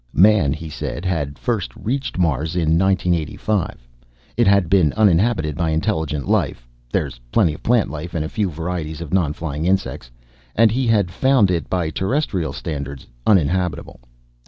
[0.13, 3.87] Man, he said, had first reached Mars in 1985.
[4.35, 8.27] It had been uninhabited by intelligent life (there is plenty of plant life and a
[8.27, 10.09] few varieties of non flying insects)
[10.55, 13.99] and he had found it by terrestrial standards uninhabitable.